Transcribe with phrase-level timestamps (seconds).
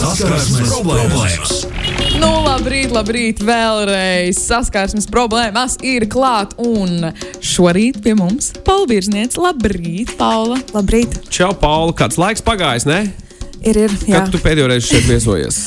[0.00, 1.50] Saskarsmes problēmas!
[2.20, 4.38] Nu, labrīt, labrīt, vēlreiz.
[4.40, 6.54] Saskarsmes problēmas ir klāt.
[6.60, 7.10] Un
[7.44, 9.36] šorīt pie mums Paula Birzniece.
[9.40, 10.56] Labrīt, Paula.
[10.72, 11.18] Labrīt!
[11.32, 13.02] Čau, Pauli, kāds laiks pagājis, ne?
[13.60, 13.96] Ir, ir.
[14.08, 15.60] Jā, Kad tu pēdējo reizi šeit viesojies?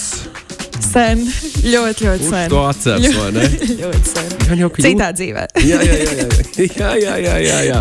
[0.83, 1.21] sen.
[1.63, 2.49] Ļoti, ļoti sen.
[2.51, 3.45] to atceras, vai ne?
[3.83, 4.33] ļoti sen.
[4.49, 5.45] Gan jau, ka Citā dzīvē.
[5.61, 6.25] Jā, jā, jā, jā,
[6.73, 7.79] jā, jā, jā, jā, jā.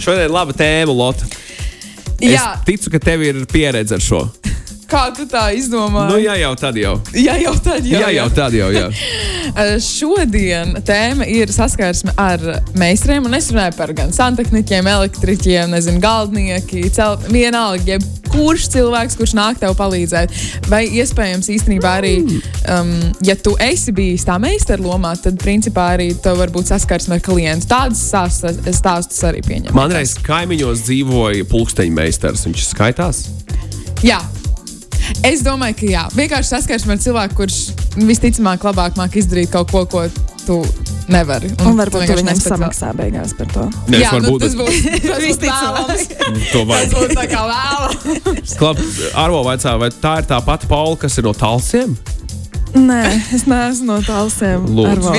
[0.00, 1.28] Šodien ir laba tēma, Lotte.
[2.20, 4.22] Es Jā, ticu, ka tev ir pieredze ar šo.
[4.90, 6.10] Kā tu tā izdomāji?
[6.10, 6.94] Nu, jā, jau tad jau.
[7.14, 8.70] jā, jau tad, jā, Jā, jau tad jau.
[8.74, 8.88] Jā.
[9.90, 12.42] Šodien tēma ir saskarsme ar
[12.78, 13.28] meistariem.
[13.38, 19.76] Es runāju par gan santehniķiem, elektriķiem, nezinu, galdnieki, celt, vienalga, jebkurš cilvēks, kurš nāk tev
[19.78, 20.34] palīdzēt.
[20.70, 22.14] Vai iespējams īstenībā arī,
[22.70, 22.92] um,
[23.26, 27.24] ja tu esi bijis tā meistara lomā, tad principā arī tev var būt saskarsme ar
[27.26, 27.70] klientu.
[27.70, 29.74] Tādas stāstus, arī pieņem.
[29.76, 32.46] Man reiz kaimiņos dzīvoja pulksteņa meistars.
[32.48, 33.24] Viņš skaitās.
[34.06, 34.20] Jā.
[35.26, 36.04] Es domāju, ka jā.
[36.16, 37.58] Vienkārši saskarsme ar cilvēku, kurš
[38.00, 40.04] visticamāk labāk māk izdarīt kaut ko, ko
[40.46, 40.60] tu
[41.10, 41.50] nevari.
[41.66, 43.66] Un varbūt tu viņam samaksā beigās par to.
[43.90, 45.74] Nē, Jā, es nu, varbūt tas būs tas būs Visticamāk.
[45.76, 46.06] vēlams.
[46.52, 46.94] to Tas vajag.
[46.96, 48.56] būs tā kā vēlams.
[49.24, 51.96] Arvo vaicā, vai tā ir tā pati Paula, kas ir no talsiem?
[52.70, 53.00] Nē,
[53.34, 54.66] es neesmu no tālsiem.
[54.70, 55.12] Lūdzu.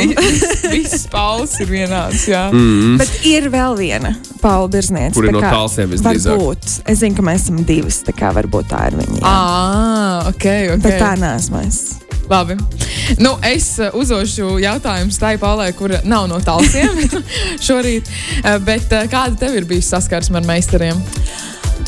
[0.72, 2.24] Viss pauls ir vienāds.
[2.32, 2.46] Jā.
[2.54, 2.96] Mm.
[3.02, 5.14] Bet ir vēl viena Paula Birzniece.
[5.18, 6.38] Kur ir tā no kā tālsiem visdrīzāk?
[6.38, 6.70] Varbūt.
[6.94, 9.20] Es zinu, ka mēs esam divas, tā kā varbūt tā ir viņa.
[9.20, 9.34] jā.
[9.34, 10.86] Ah, ok, ok.
[10.88, 11.82] Bet tā neesmu es.
[12.32, 12.56] Labi.
[13.20, 17.02] Nu, es uh, uzdošu jautājumu tai Paulai, kur nav no tālsiem
[17.68, 18.08] šorīt.
[18.46, 21.02] Uh, bet uh, kāda tev ir bijusi saskarsme ar meistariem?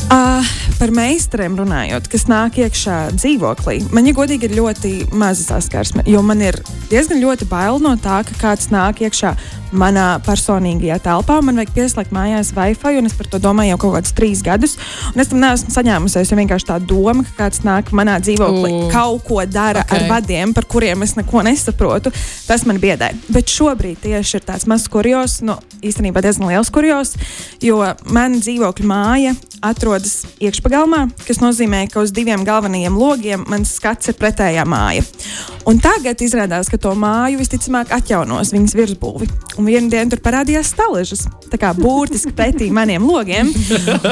[0.04, 0.44] Uh,
[0.76, 6.04] par meistariem runājot, kas nāk iekšā dzīvoklī, man, ja godīgi, ir ļoti maza saskarsme.
[6.10, 6.58] Jo man ir
[6.90, 9.32] diezgan ļoti bail no tā, ka kāds nāk iekšā
[9.74, 11.38] manā personīgajā telpā.
[11.42, 14.76] Man vajag pieslēgt mājās Wi-Fi, un es par to domāju jau kaut kādus trīs gadus.
[15.14, 18.90] Un es tam neesmu saņēmusies, jo vienkārši tā doma, ka kāds nāk manā dzīvoklī, U.
[18.92, 19.96] kaut ko dara Ok.
[19.96, 22.12] ar vadiem, par kuriem es neko nesaprotu,
[22.46, 23.10] tas man biedē.
[23.34, 27.16] Bet šobrīd tieši ir tāds mazs kurjos, nu, īstenībā diezgan liels kurjos,
[27.64, 27.80] jo
[28.14, 29.34] man dzīvokļa māja
[29.64, 35.04] atrodas iekšpagalmā, kas nozīmē, ka uz diviem galvenajiem logiem mans skats ir pretējā māja.
[35.68, 39.28] Un tagad izrādās, ka to māju visticamāk atjaunos viņas virsbūvi.
[39.56, 43.48] Un vienā dienā tur parādījās staležas, tā kā burtiski pretī maniem logiem.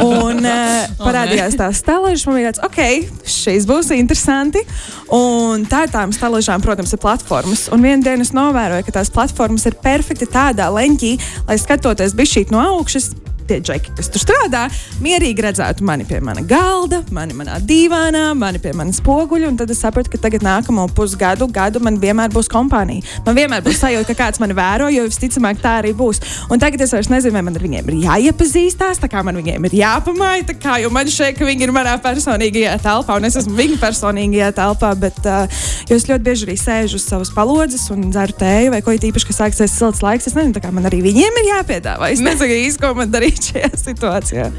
[0.01, 4.65] Un uh, parādījās tās staležas, man bija tāds, ok, šīs būs interesanti.
[5.13, 7.67] Un tā ir tām staležām, protams, ir platformas.
[7.75, 11.13] Un vienā dienā es novēroju, ka tās platformas ir perfekti tādā leņķī,
[11.51, 13.13] lai skatoties bišķīt no augšas.
[13.53, 14.63] Tie džeki, kas tur strādā,
[15.05, 19.51] mierīgi redzētu mani pie mana galda, mani manā dīvānā, mani pie manas spoguļa.
[19.51, 23.05] un Tad es sapratu, ka tagad nākamo pusgadu gadu man vienmēr būs kompānija.
[23.27, 26.23] Man vienmēr būs sajūta, ka kāds mani vēro, jo visticamāk tā arī būs.
[26.49, 29.69] Un tagad es vairs nezinu, vai man ar viņiem ir jāiepazīstās, tā kā man viņiem
[29.69, 30.49] ir jāpamāja.
[30.49, 33.77] tā Kā, jo man šeit, ka viņi ir manā personīgajā telpā, un es esmu viņu
[33.85, 34.95] personīgajā telpā.
[34.97, 35.61] Bet, uh,
[35.93, 39.43] es ļoti bieži arī sēžu uz savas palodzes un dzeru tēju, vai ko īpaši, kas
[39.45, 40.33] sāksies silts laiks.
[40.33, 42.13] Es nezinu, kā man arī viņiem ir jāpiedāvā.
[42.15, 44.51] Es nezinu īsti, ko man darīt šajā situācijā.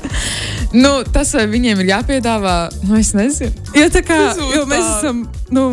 [0.73, 2.53] Nu, tas, vai viņiem ir jāpiedāvā,
[2.88, 3.51] nu, es nezinu.
[3.77, 4.16] Jo, tā kā,
[4.55, 5.19] jo mēs esam,
[5.53, 5.66] nu,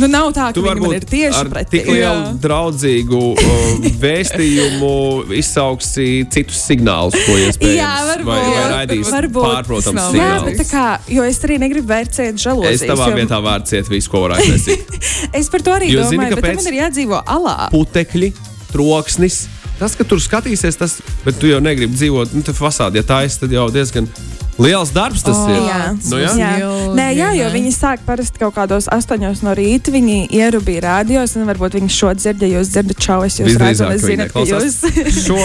[0.00, 1.82] nu nav tā, ka viņi ir tieši pretī.
[1.82, 2.30] tik lielu Jā.
[2.40, 4.92] draudzīgu uh, vēstījumu
[5.36, 7.76] izsauksi citus signālus, ko iespējams.
[7.76, 8.30] Jā, varbūt.
[8.30, 9.44] Vai, vai raidīs varbūt.
[9.44, 10.86] pārprotams nav Jā, bet tā kā,
[11.18, 12.80] jo es arī negribu vērtēt žēlozības.
[12.80, 14.96] Es tavā jo vietā vārdu ciet visu, ko varētu nesīt.
[15.36, 17.58] Es par to arī Jo domāju, zini, bet man ir jādzīvo alā.
[17.76, 18.32] Putekļi,
[18.72, 19.42] troksnis.
[19.76, 23.22] Tas, ka tur skatīsies, tas, bet tu jau negribi dzīvot, nu, tā fasāde, ja tā
[23.26, 24.08] ir, tad jau diezgan
[24.62, 25.60] liels darbs tas O, ir.
[25.66, 25.80] Jā,
[26.10, 26.32] Nu, jā?
[26.38, 26.68] jā.
[26.96, 29.92] Nē, jā, jo viņi sāk parasti kaut kādos astoņos no rīta.
[29.94, 33.92] Viņi ierubīja radios, un varbūt viņi šo dzird, ja jūs dzirdat šo, es jūs Visdrīzāk,
[33.96, 34.78] es ka viņi zinu, ka jūs.
[35.26, 35.38] šo.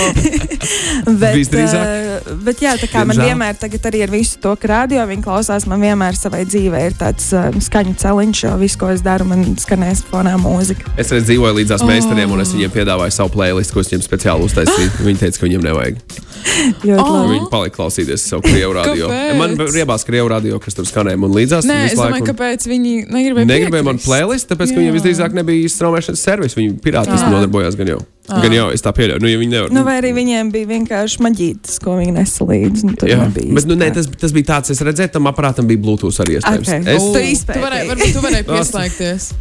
[1.21, 3.31] bet, uh, bet jā, tā kā man Diemžēl.
[3.31, 6.97] vienmēr tagad arī ar visu to, ka radio viņi klausās, man vienmēr savai dzīvē ir
[6.99, 10.95] tāds uh, skaņu celiņš, jo viss, ko es daru, man skanēs fonā mūzika.
[11.01, 11.89] Es reiz dzīvoju līdzās oh.
[11.91, 14.93] meistariem, un es viņiem piedāvāju savu playlistu, ko es viņiem speciāli uztaisīju.
[15.07, 16.01] Viņi teica, ka viņiem nevajag.
[17.01, 17.27] Oh.
[17.29, 19.09] Viņi palika klausīties savu krievu radio.
[19.11, 19.37] Kāpēc?
[19.39, 21.67] Man riebās krievu radio, kas tur skanēja man līdzās.
[21.67, 23.49] Nē, es domāju, un- kāpēc viņi negribēja.
[23.51, 26.57] Negribēju man playlist, tāpēc, ka viņiem visdrīzāk nebija straumēšanas servis.
[26.57, 27.31] Viņi pirātiski Jā.
[27.33, 27.99] nodarbojās gan jau.
[28.31, 29.21] Gan jau, es tā pieļauju.
[29.23, 29.71] Nu, ja nevar.
[29.75, 32.87] Nu, vai arī viņiem bija vienkārši maģītis, ko viņi nesa līdzi.
[32.87, 35.81] Nu, Jā, nebija bet nu, nē, tas, tas bija tāds, es redzēju, tam aparātam bija
[35.83, 36.69] Bluetooth arī iespējams.
[36.69, 36.91] Ok.
[36.95, 39.31] Es Tu Tu varēji, varbūt tu varēji pieslēgties.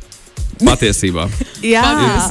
[0.67, 1.27] Patiesībā
[1.65, 1.83] Jā,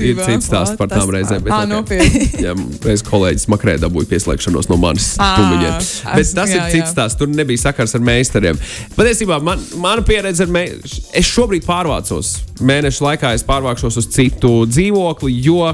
[0.02, 1.44] ir, ir cits stāsts par tām reizēm.
[1.46, 1.70] bet Ā, ok.
[1.72, 2.30] nopietni.
[2.46, 2.56] Jā,
[2.86, 5.76] reiz kolēģis Makrē dabūja pieslēgšanos no manis Ā, tumiņiem.
[6.16, 7.20] Bet tas jā, ir cits stāsts.
[7.20, 8.60] Tur nebija sakars ar meistariem.
[8.98, 11.06] Patiesībā man, mana pieredze ar meistariem.
[11.22, 12.34] Es šobrīd pārvācos.
[12.66, 15.70] Mēnešu laikā es pārvākšos uz citu dzīvokli, jo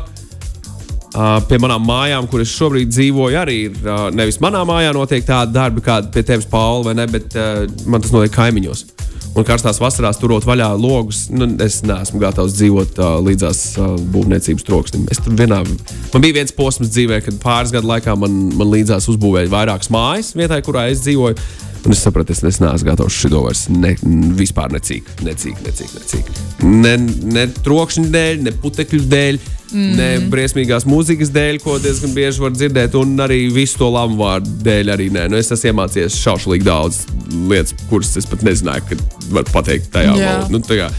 [1.48, 3.78] pie manām mājām, kur es šobrīd dzīvoju, arī ir
[4.16, 7.38] nevis manā mājā notiek tāda darba, kāda pie tevis, Paula, vai ne, bet
[7.88, 8.84] man tas notiek kaimiņos.
[9.36, 14.64] Un karstās vasarās turot vaļā logus, nu, es neesmu gatavs dzīvot uh, līdzās uh, būvniecības
[14.64, 15.04] troksnim.
[15.12, 15.60] Es tur vienā,
[16.14, 20.32] man bija viens posms dzīvē, kad pāris gadu laikā man, man līdzās uzbūvēja vairākas mājas
[20.40, 21.36] vietai, kurā es dzīvoju.
[21.86, 23.94] Un es sapratu, es, es neesmu gatavs šo vairs ne,
[24.38, 25.92] vispār necīk, necīk, necīk.
[25.94, 26.32] necīk.
[26.66, 26.96] Ne,
[27.36, 29.40] ne trokšņa dēļ, ne putekļu dēļ,
[29.70, 29.92] mm.
[30.00, 34.58] ne briesmīgās mūzikas dēļ, ko diezgan bieži var dzirdēt, un arī visu to lamu vārdu
[34.66, 35.28] dēļ arī nē.
[35.30, 37.04] Nu, es esmu iemācījies šaušalīgi daudz
[37.52, 40.16] lietas, kuras es pat nezināju, ka var pateikt tajā Jā.
[40.18, 40.54] valodā.
[40.56, 40.94] Nu, tā kā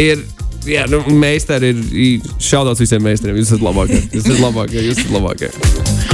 [0.00, 0.24] ir.
[0.68, 3.40] Jā, nu, meistari ir šaudauts visiem meistariem.
[3.40, 4.02] Jūs esat labākie.
[4.12, 4.84] Jūs esat labākie.
[4.90, 6.09] Jūs esat labākie.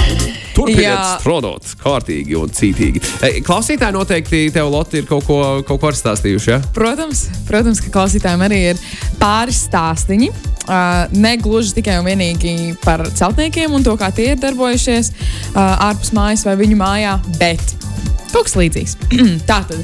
[0.67, 3.03] Turpiniet strādāt kārtīgi un cītīgi.
[3.47, 6.51] Klausītāji noteikti tev, Lotte, ir kaut ko, kaut ko stāstījuši.
[6.51, 6.61] Ja?
[6.77, 8.85] Protams, protams, ka klausītājiem arī ir
[9.21, 10.31] pāris stāstīņi.
[10.67, 15.61] Uh, ne gluži tikai un vienīgi par celtniekiem un to, kā tie ir darbojušies uh,
[15.87, 17.63] ārpus mājas vai viņu mājā, bet
[18.33, 18.97] kaut kas līdzīgs.
[19.51, 19.79] Tātad.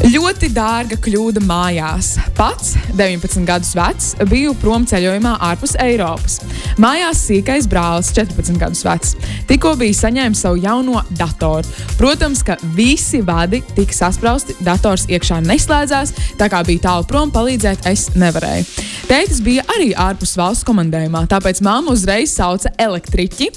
[0.00, 2.14] Ļoti dārga kļūda mājās.
[2.36, 6.38] Pats, 19 gadus vecs, biju prom ceļojumā ārpus Eiropas.
[6.82, 9.12] Mājās sīkais brālis, 14 gadus vecs,
[9.50, 11.68] tikko bija saņēmis savu jauno datoru.
[12.00, 17.86] Protams, ka visi vadi tika sasprausti, dators iekšā neslēdzās, tā kā bija tālu prom, palīdzēt
[17.92, 18.66] es nevarēju.
[19.10, 23.52] Tētis bija arī ārpus valsts komandējumā, tāpēc māma uzreiz sauca elektriķi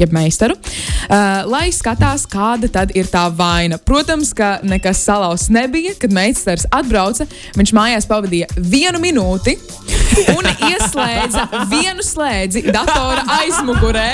[0.00, 3.78] jeb meistaru, uh, lai skatās, kāda tad ir tā vaina.
[3.78, 7.28] Protams, ka nekas salauzts nebija, kad meistars atbrauca.
[7.58, 9.58] Viņš mājās pavadīja vienu minūti
[10.34, 14.08] un ieslēdza vienu slēdzi datora aizmugurē,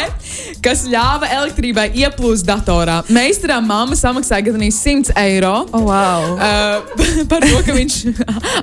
[0.64, 3.00] kas ļāva elektrībai ieplūst datorā.
[3.12, 5.54] Meistaram mamma samaksāja gan 100 eiro.
[5.72, 6.36] Oh, wow.
[6.36, 7.98] Uh, par to, ka viņš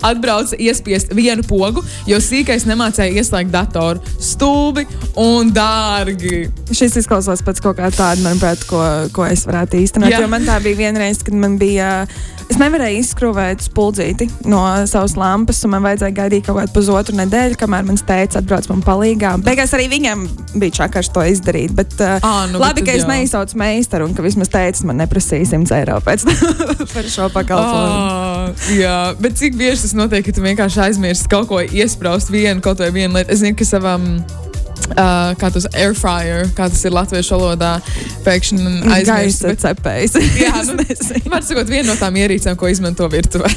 [0.10, 4.04] atbrauca iespiest vienu pogu, jo sīkais nemācīja ieslēgt datoru.
[4.20, 4.86] Stulbi
[5.22, 6.46] un dārgi.
[6.76, 8.82] Šis izklausās pēc kaut kā tāda, manuprāt, ko,
[9.16, 10.18] ko es varētu īstenot.
[10.32, 12.08] Man tā bija vienreiz, kad man bija.
[12.46, 17.58] Es nevarēju izskrūvēt spuldzīti no savas lampas, un man vajadzēja gaidīt kaut kādu pusotru nedēļu,
[17.58, 19.32] kamēr mans tēvs atbrauc man palīdzīgā.
[19.46, 20.28] Beigās arī viņam
[20.62, 21.74] bija čakars to izdarīt.
[21.76, 25.02] Bet, uh, Ā, nu, labi, bet ka es neizsaucu meistaru, un ka vismaz teicis, man
[25.02, 26.28] neprasīja 100 eiro pēc
[26.94, 28.00] par šo pakalpojumu.
[28.06, 32.62] Oh, jā, bet cik bieži tas notiek, ka tu vienkārši aizmirsti kaut ko iesprāst vienu,
[32.64, 33.34] kaut vai vienu lietu?
[33.34, 34.12] Es zinu, ka savam.
[34.86, 37.72] Uh, kā tas ir airfryer, kā tas ir latviešu valodā,
[38.24, 38.60] pēkšņi
[38.94, 39.08] aizmirst.
[39.10, 40.14] Gaisa bet- cepējs.
[40.46, 40.76] Jā, nu,
[41.34, 43.50] var sakot, viena no tām ierīcēm, ko izmanto virtuvē.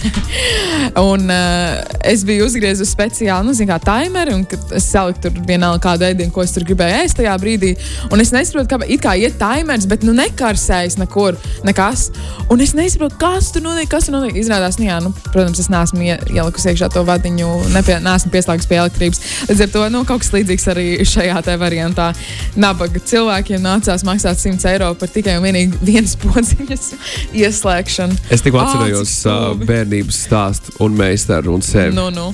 [1.10, 1.76] un uh,
[2.08, 4.46] es biju uzgriezusi speciāli, nu, zinu, kā timeri, un
[4.78, 7.74] es saliku tur vienalga kādu ēdienu, ko es tur gribēju ēst tajā brīdī.
[8.08, 11.36] Un es nesaprotu, kāpēc it kā iet timers, bet nu nekarsējas nekur,
[11.69, 12.08] nekas.
[12.48, 14.40] Un es nesaprotu, kas tur notiek, kas tur notiek.
[14.40, 18.69] Izrādās, nu, jā, nu, protams, es neesmu ie- ielikusi iekšā to vadiņu, nepie, neesmu pieslēgus
[18.70, 19.22] pie elektrības.
[19.52, 20.88] Līdz ar to nu, kaut kas līdzīgs arī
[21.19, 22.11] šajā variantā.
[22.59, 26.91] Nabaga cilvēkiem nācās maksāt 100 eiro par tikai un vienīgi vienas podziņas
[27.43, 28.19] ieslēgšanu.
[28.31, 28.97] Es tikko cik
[29.29, 31.94] uh, bērnības stāstu un meistaru un sevi.
[31.97, 32.31] Nu, nu.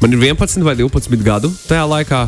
[0.00, 2.22] Man ir 11 vai 12 gadu tajā laikā.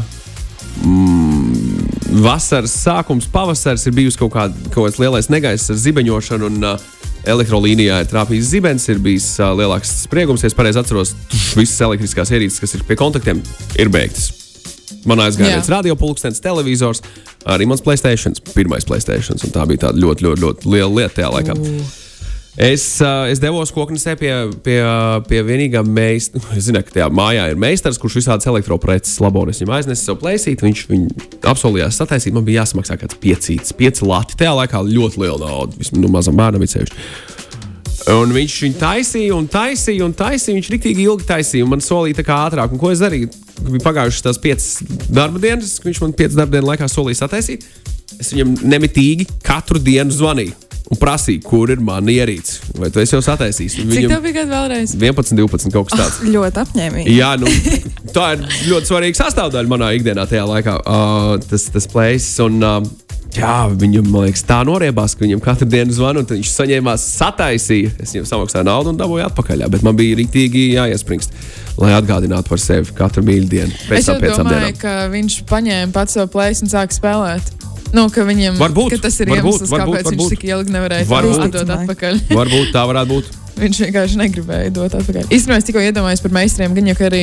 [0.82, 1.86] Mm,
[2.22, 6.52] vasaras sākums, pavasaris ir bijusi kaut, kād, kaut kāds lielais negaiss ar zibeņošanu.
[6.52, 6.90] Un, uh,
[7.22, 10.42] Elektrolīnijā ir trāpījis zibens, ir bijis uh, lielāks spriegums.
[10.42, 11.14] Ja es pareizi atceros,
[11.54, 13.44] visas elektriskās ierīces, kas ir pie kontaktiem,
[13.78, 14.41] ir beigtas.
[15.08, 17.02] Man aizgāja viens radiopulkstenis, televizors,
[17.50, 19.40] arī mans Playstation, pirmais Playstation.
[19.42, 21.58] un Tā bija tāda ļoti, ļoti, ļoti liela lieta tajā laikā.
[22.52, 24.76] Es, uh, es devos koknesē pie, pie,
[25.24, 26.44] pie vienīgā meistara.
[26.58, 29.46] Es zinu, ka tajā mājā ir meistars, kurš visādas elektropreces labo.
[29.48, 32.36] Es viņam aiznesu savu plēsīti, viņš viņu apsolījās sataisīt.
[32.36, 34.36] Man bija jāsamaksā kāds piecīts, pieci lati.
[34.36, 37.06] Tajā laikā ļoti liela nauda, vismaz nu, mazam bērnam ir sevišķi.
[38.10, 40.56] Un viņš viņu taisīja, un taisīja, un taisīja.
[40.58, 42.74] Viņš rīktīgi ilgi taisīja, un man solīja tā kā ātrāk.
[42.74, 43.30] Un ko es darīju?
[43.68, 44.68] Bija pagājušas tās piecas
[45.06, 47.66] darba dienas, viņš man piecas darba dienu laikā solīja sataisīt.
[48.18, 50.58] Es viņam nemitīgi katru dienu zvanīju
[50.92, 52.72] un prasīju, kur ir mana ierīce.
[52.76, 53.78] Vai tu jau sataisījis?
[53.80, 54.94] Un Cik Viņam tev bija gadu vēlreiz?
[54.98, 56.18] 11, 12, kaut kas tāds.
[56.34, 57.14] Ļoti apņēmīgi.
[57.16, 57.48] Jā, nu,
[58.12, 60.76] tā ir ļoti svarīga sastāvdaļa manā ikdienā tajā laikā.
[60.82, 62.34] Uh, tas tas plēsis.
[62.44, 63.01] Un, uh,
[63.36, 67.92] jā, viņam man liekas, tā noriebās, ka viņam katru dienu zvanu, un viņš saņēmās, sataisīja.
[68.02, 69.66] Es viņam samaksāju naudu un dabūju atpakaļ.
[69.72, 71.34] Bet man bija rīktīgi jāiespringst,
[71.80, 73.72] lai atgādinātu par sevi katru mīļdienu.
[73.88, 74.78] Pēc Es domāju, dienām.
[74.82, 77.52] ka viņš paņēma pats savu plēsu un sāka spēlēt.
[77.92, 80.20] Nu, ka viņam Varbūt, ka tas ir varbūt, iemesls, varbūt, kāpēc varbūt.
[80.22, 81.42] viņš tik ilgi nevarēja Varbūt.
[81.44, 82.20] atdot atpakaļ.
[82.40, 83.26] Varbūt tā varētu būt.
[83.52, 85.26] Viņš vienkārši negribēja dot atpakaļ.
[85.28, 87.20] Īstenībā es tikko iedomājos par meistariem, gan jau ka arī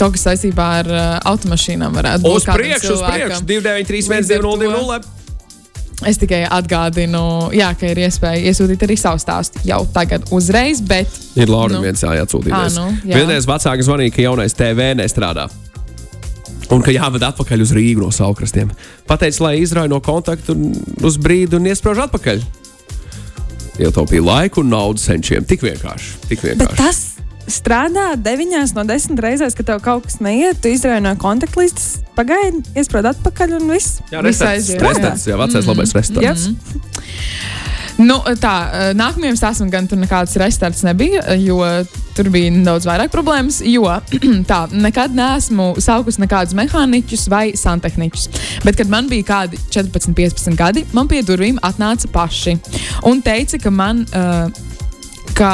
[0.00, 2.40] kaut kas saistībā ar uh, automašīnām varētu būt.
[2.40, 3.38] Uz priekšu, uz priekšu.
[3.38, 3.46] cilvēkam.
[3.46, 5.00] 293, Līdz ar 1, 0,
[6.08, 11.08] Es tikai atgādinu, jā, ka ir iespēja iesūtīt arī savu stāstu jau tagad, uzreiz, bet
[11.36, 11.82] Ir Laura Nu.
[11.84, 12.78] viens jāatsūtīties.
[12.78, 13.18] Ā, nu, jā.
[13.20, 15.50] Vienreiz vecāki zvanīja, ka jaunais TV nestrādā.
[16.70, 18.70] Un ka jāved atpakaļ uz Rīgu no saulkrastiem.
[19.10, 20.72] Pateicis, lai izrauj no kontakta un
[21.04, 22.40] uz brīdi un iesprāž atpakaļ.
[23.80, 25.44] Ietaupīja laiku un naudu senčiem.
[25.48, 26.10] Tik vienkārši.
[26.28, 26.76] Tik Bet vienkārši.
[26.76, 26.98] tas
[27.52, 32.62] strādā 9 no 10 reizēs, kad tev kaut kas neiet, tu izrauj no kontaktlistes, pagaidi,
[32.78, 34.00] iesprūd atpakaļ un viss.
[34.12, 34.82] Jā, aiziet.
[34.82, 36.26] Restarts, jā, vecais labais restarts.
[36.26, 37.58] Yes.
[38.00, 38.52] Nu, tā,
[38.96, 41.58] nākamajam stāstam gan tur nekāds restarts nebija, jo
[42.16, 43.58] tur bija daudz vairāk problēmas.
[43.66, 43.84] Jo
[44.50, 48.30] tā, nekad neesmu saukusi nekādus mehāniķus vai santehniķus.
[48.64, 52.56] Bet, kad man bija kādi 14, 15 gadi, man pie durvīm atnāca paši
[53.10, 54.06] un teica, ka man.
[54.14, 54.68] Uh,
[55.36, 55.52] ka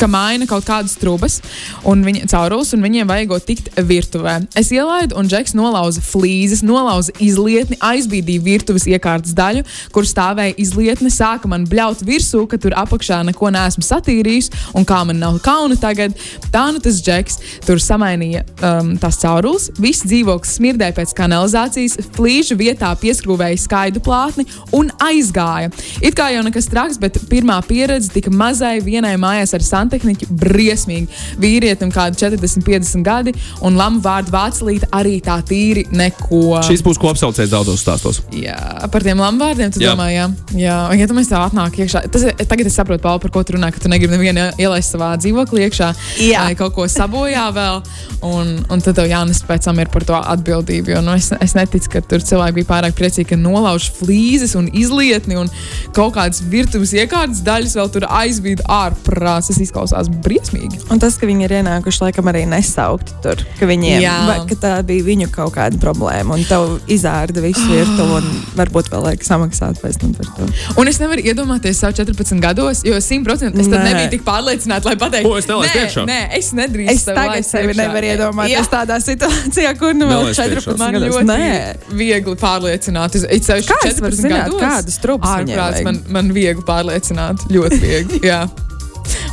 [0.00, 1.40] ka maina kaut kādas trubas
[1.88, 4.36] un viņa caurules, un viņiem vajagot tikt virtuvē.
[4.58, 9.64] Es ielaidu, un Džeks nolauza flīzes, nolauza izlietni, aizbīdīja virtuves iekārtas daļu,
[9.94, 15.02] kur stāvēja izlietne, sāka man bļaut virsū, ka tur apakšā neko neesmu satīrījis, un kā
[15.08, 16.16] man nav kauna tagad.
[16.52, 22.56] Tā nu tas Džeks tur samainīja um, tās caurules, viss dzīvoklis smirdēja pēc kanalizācijas, flīžu
[22.60, 25.70] vietā pieskrūvēja skaidu plātni un aizgāja.
[26.00, 31.08] It kā jau nekas traks, bet pirmā pieredze tika mazai vienai mājās ar santehniķu briesmīgi.
[31.40, 33.34] Vīrietim kādi 40, 50 gadi,
[33.66, 36.60] un lamu vārdu vācelīte arī tā tīri neko.
[36.66, 38.22] Šis būs kopsaucējs daudzos stāstos.
[38.34, 38.58] Jā,
[38.92, 39.94] par tiem lamuvārdiem tu Jā.
[39.94, 40.28] domā, jā.
[40.54, 40.76] jā.
[40.90, 43.42] Un, ja tu mēs tev atnāk iekšā, tas ir, tagad es saprotu, Paul, par ko
[43.46, 45.90] tu runā, ka tu negribi nevienu ielaist savā dzīvoklī iekšā,
[46.22, 46.46] Jā.
[46.46, 47.80] vai kaut ko sabojā vēl,
[48.28, 51.56] un, un tad tev jānes pēc tam ir par to atbildību, jo nu, es, es
[51.58, 55.50] neticu, ka tur cilvēki bija pārāk priecīgi, ka nolauž flīzes un izlietni un
[55.96, 59.50] kaut kādas virtuves iekārtas daļas vēl tur aizvīd ārprāts.
[59.50, 60.78] Tas izklausās briesmīgi.
[60.92, 64.72] Un tas, ka viņi ir ienākuši, laikam, arī nesaukti tur, ka viņiem vai, ka tā
[64.86, 69.80] bija viņu kaut kāda problēma, un tev izārda visu virtuvi, un varbūt vēl vajag samaksāt
[69.82, 70.48] pēc tam par to.
[70.80, 73.84] Un es nevaru iedomāties savu 14 gados, jo 100% es tad Nē.
[73.90, 76.06] nebiju tik pārliecināta, lai pateiktu, Ko es nē, iekšā?
[76.08, 76.94] nē, es nedrīkstu.
[76.94, 78.16] Es tagad sevi nevaru Jā.
[78.16, 80.60] iedomāties tādā situācijā, kur nu vēl Nelaist iekšā.
[80.60, 81.14] 14 Man gados.
[81.14, 81.96] ļoti Nē.
[82.00, 83.14] viegli pārliecināt.
[83.20, 85.84] Es, es varu zināt, kādas vajag?
[85.84, 87.46] man, man viegli pārliecināt.
[87.50, 88.20] Ļoti viegli.
[88.26, 88.44] jā.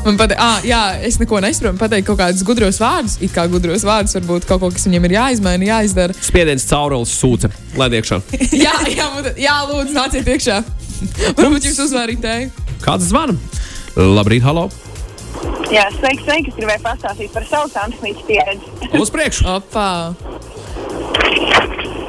[0.07, 1.75] Man patīk, ah, jā, es neko nesaprotu.
[1.81, 5.15] Pateikt kaut kādus gudros vārdus, it kā gudros vārdus, varbūt kaut ko, kas viņam ir
[5.17, 6.15] jāizmaina, jāizdara.
[6.23, 7.49] Spiediens caurules sūce.
[7.75, 8.21] Lai iekšā.
[8.65, 10.61] jā, jā, jā, lūdzu, nāciet iekšā.
[11.41, 12.53] Varbūt jūs uzvārīt tēju.
[12.85, 13.35] Kāds zvana?
[13.99, 14.69] Labrīt, halo!
[15.73, 16.53] Jā, sveiki, sveiki.
[16.53, 18.91] Es gribēju pastāstīt par savu santīšu pieredzi.
[18.95, 19.43] Uz priekšu!
[19.57, 19.89] Opā!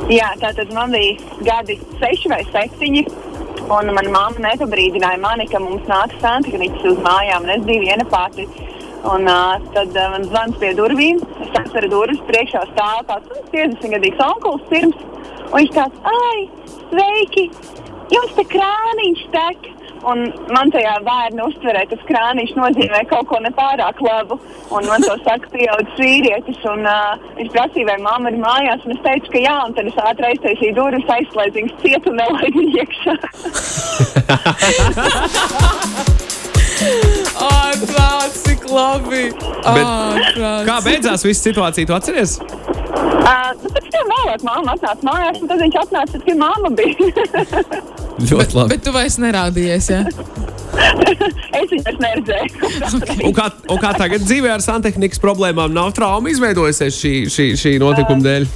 [0.09, 3.09] Jā, tātad man bija gadi seši vai septiņi.
[3.69, 8.07] Un mana mamma nepabrīdināja mani, ka mums nāca santehniķis uz mājām, un es biju viena
[8.09, 8.47] pati.
[9.13, 11.21] Un, uh, tad uh, man zvans pie durvīm.
[11.45, 15.05] Es atveru durvis, priekšā stāv tāds nu, 50 gadīgs onkulis pirms.
[15.51, 16.47] Un viņš tāds, ai,
[16.89, 17.45] sveiki!
[18.15, 19.69] Jums te krāniņš tek!
[20.07, 24.39] Un man tajā bērnu uztverē tas krāniņš nozīmē kaut ko nepārāk labu.
[24.71, 26.61] Un man to saka pieaugušs vīrietis.
[26.73, 28.85] Un, uh, viņš prasīja, vai mamma ir mājās.
[28.87, 32.17] Un es teicu, ka jā, un tad es ātri aiztaisīju durvis, aizslēdzu viņas cietu un
[32.23, 32.77] nelaidu viņu
[36.87, 37.49] iekšā.
[37.49, 39.29] Ārprāts, cik labi!
[39.67, 40.67] Ārprāts.
[40.69, 41.89] Kā beidzās viss situācija?
[41.89, 42.39] Tu atceries?
[42.39, 46.71] Uh, nu, pēc tam vēlāk mamma atnāca mājās, un tad viņš atnāca, tad, kad mamma
[46.79, 46.95] bija.
[48.31, 48.71] Ļoti labi.
[48.73, 50.03] Bet tu vairs nerādījies, ja?
[51.59, 52.71] es viņu neredzēju.
[53.29, 57.77] Un kā, un kā tagad dzīvē ar santehnikas problēmām nav trauma izveidojusies šī, šī, šī
[57.83, 58.49] notikuma dēļ?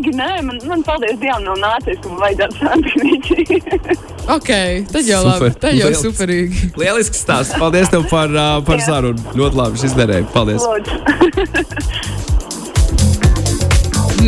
[0.00, 3.44] Baigi, nē, man, man paldies Dievam, nav nācies, man vajadzētu santehniķi.
[4.30, 4.48] Ok,
[4.92, 5.40] tad jau Super.
[5.42, 5.58] labi.
[5.60, 6.02] Tad jau Liels.
[6.04, 6.68] superīgi.
[6.80, 7.56] Lielisks stāsts.
[7.58, 9.20] Paldies tev par, uh, par sarunu.
[9.34, 10.28] Ļoti labi šis derēja.
[10.32, 10.64] Paldies.
[10.64, 10.94] Lūdzu.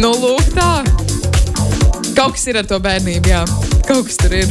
[0.02, 0.82] Nu, lūk, tā.
[2.16, 3.42] Kaut kas ir ar to bērnību, jā.
[3.86, 4.48] Kaut kas tur ir.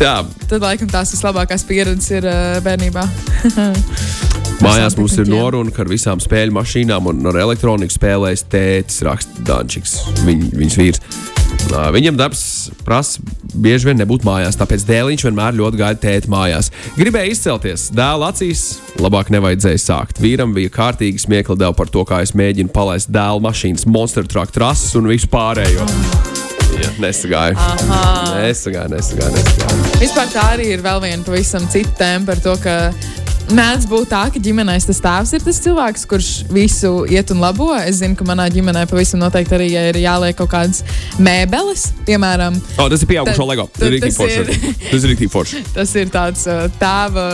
[0.00, 0.16] Jā,
[0.48, 3.04] Tad, laikam, tās vislabākās pieredzes ir uh, bērnībā.
[4.64, 9.98] Mājās mums ir noruna, ar visām spēļu mašīnām un ar elektroniku spēlēs tētis, raksta Dančiks,
[10.26, 11.02] viņ, viņas vīrs.
[11.66, 12.42] Viņam darbs
[12.86, 13.22] prasa
[13.52, 16.70] bieži vien nebūt mājās, tāpēc dēliņš vienmēr ļoti gaida tēti mājās.
[16.98, 18.64] Gribēja izcelties, dēla acīs,
[19.02, 20.20] labāk nevajadzēja sākt.
[20.22, 24.54] Vīram bija kārtīgi smiekla deva par to, kā es mēģinu palaist dēla mašīnas, monstru truck
[24.54, 25.86] trases un visu pārējo.
[26.76, 27.68] Jā, nesagāja.
[28.36, 29.92] Nesagāja, nesagāja, nesagāja.
[30.02, 32.76] Vispār tā arī ir vēl viena pavisam cita tēma par to, ka
[33.54, 37.68] mēdz būt tā, ka ģimenēs tas tēvs ir tas cilvēks, kurš visu iet un labo.
[37.78, 40.82] Es zinu, ka manā ģimenē pavisam noteikti arī ja ir jāliek kaut kādas
[41.22, 42.58] mēbeles, piemēram.
[42.76, 43.68] Oh, tas ir pieaugušo LEGO.
[43.76, 44.74] Tas ir rīktīgi forši.
[44.90, 45.62] Tas ir rīktīgi forši.
[45.76, 47.26] Tas ir tāds uh, tēva,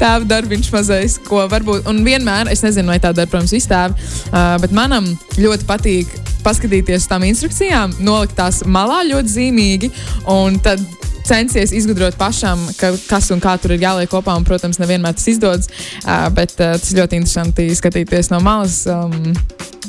[0.00, 1.88] tēva darbiņš mazais, ko varbūt.
[1.90, 5.08] Un vienmēr, es nezinu, vai tā dara, protams, visi tēvi, uh, bet manam
[5.40, 6.14] ļoti patīk
[6.44, 9.92] paskatīties uz tām instrukcijām, nolikt tās malā ļoti zīmīgi.
[10.30, 10.82] Un tad
[11.30, 14.34] censies izgudrot pašam, ka, kas un kā tur ir jāliek kopā.
[14.40, 15.70] Un, protams, nevienmēr tas izdodas,
[16.04, 18.82] uh, bet uh, tas ļoti interesanti skatīties no malas.
[18.90, 19.32] Um,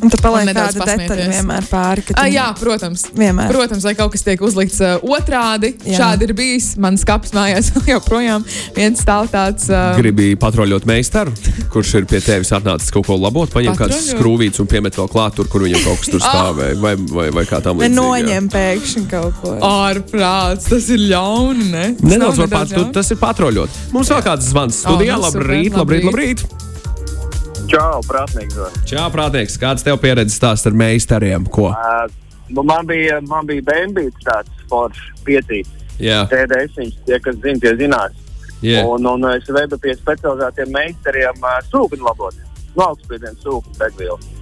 [0.01, 1.27] Un tu paliek nedaudz tāda detaļa pasmieties.
[1.35, 2.01] vienmēr pāri.
[2.07, 3.03] ka Ah, tu- jā, protams.
[3.13, 3.51] Vienmēr.
[3.53, 5.75] Protams, vai kaut kas tiek uzlikts uh, otrādi.
[5.85, 5.99] Jā.
[5.99, 6.71] Šādi ir bijis.
[6.81, 8.41] Mans kaps mājās joprojām
[8.73, 9.67] viens stāv tāds.
[9.69, 11.35] Uh, Gribi patroļot meistaru,
[11.69, 15.37] kurš ir pie tevis atnācis kaut ko labot, paņem kādu skrūvīti un piemet vēl klāt
[15.37, 16.79] tur, kur viņam kaut kas tur stāvēja.
[16.81, 17.99] Vai, vai, vai kā tam līdzīgi.
[17.99, 19.53] noņem pēkšņi kaut ko.
[19.69, 21.67] Ārprāts, tas ir ļauni.
[21.71, 21.85] Ne?
[22.03, 22.93] Nedaudz var pat, ļauni?
[22.95, 23.77] tas ir patroļot.
[23.95, 25.17] Mums vēl kāds zvans studijā.
[25.17, 26.43] nu, super, labrīt, labrīt, labrīt.
[27.71, 28.81] Čau, zvan.
[28.89, 31.45] Čau, prātnieks, kāds tev pieredzes stāsts ar meistariem?
[31.47, 31.69] Ko?
[31.71, 32.09] Uh,
[32.51, 35.77] nu, man bija, man bija bēnbīts tāds foršs, piecīts.
[36.01, 38.17] Jā, TDS, tie, kas zina, tie zinās.
[38.65, 38.81] jā.
[38.89, 42.35] Un, un es vedu pie specializētiem meistariem uh, sūkņu labot.
[42.75, 44.40] Nu, augstspiedienu sūkņu degvielu.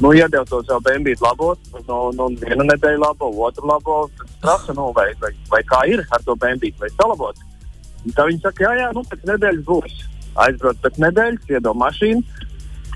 [0.00, 4.02] Nu, iedevu to savu bēnbītu labot, un, un, un vienu nedēļu labo, otru labo.
[4.18, 7.40] Tad prasa, nu, vai, vai, vai kā ir ar to bēnbītu, vai salabot.
[8.04, 9.94] Un tā viņi saka, jā, jā, nu, pēc nedēļas būs.
[10.44, 12.44] Aizbrauc pēc nedēļas, iedevu mašīnu.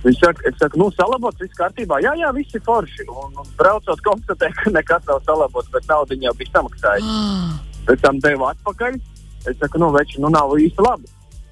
[0.04, 2.02] Viņš saka, es saku, nu, salabots, viss kārtībā.
[2.04, 3.08] Jā, jā, viss ir forši.
[3.08, 7.08] Un, un braucot, konstatēju, ka nekas nav salabots, bet naudu jau bija samaksājis.
[7.88, 9.00] Pēc tam devu atpakaļ.
[9.48, 11.08] Es saku, nu, veči, nu, nav īsti labi.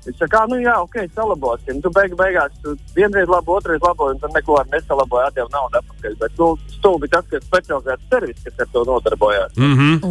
[0.09, 1.83] Viņš saka, "Ā, nu, jā, ok, salabosim.
[1.85, 5.81] Tu beig, beigās tu vienreiz labo, otrreiz labo, un tad neko ar nesalaboji, atdevu naudu
[5.81, 6.15] atpakaļ.
[6.23, 9.53] Bet, nu, stulbi tas, ka specializēts servis, kas ar to nodarbojās.
[9.57, 10.05] Mm -hmm.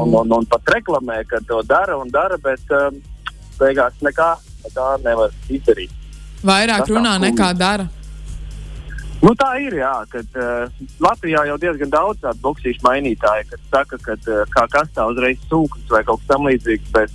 [0.00, 3.02] Un, un, un pat reklamē, ka to dara un dara, bet um,
[3.60, 4.30] beigās nekā,
[4.64, 5.90] nekā nevar izdarīt.
[6.42, 7.88] Vairāk Tas runā nekā dara.
[9.22, 13.98] Nu, tā ir, jā, kad uh, Latvijā jau diezgan daudz tādu boxīšu mainītāju, kas saka,
[14.02, 17.10] ka uh, kā kas tā uzreiz sūknis vai kaut kas tamlīdzīgs, bet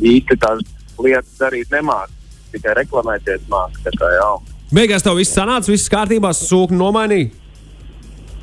[0.00, 0.62] īsti tās
[0.98, 2.08] lietas darīt nemāk,
[2.52, 3.70] tikai reklamēties māk.
[3.84, 4.30] tā kā, jā.
[4.72, 7.30] Beigās tev viss sanāca, viss kārtībā, sūkņi nomainīja.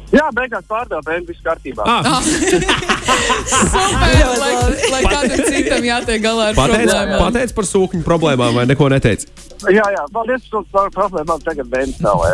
[0.09, 1.83] Jā, beigās pārdevu bērnu viss kārtībā.
[1.85, 4.53] Ah, Super, Ļoti lai,
[4.89, 7.19] lai kādam citam jātiek galā ar pateic, problēmām.
[7.21, 9.29] pateic par sūkņu problēmām vai neko neteici?
[9.69, 11.37] Jā, jā, paldies par to problēmu.
[11.45, 12.25] Tagad bērns nav.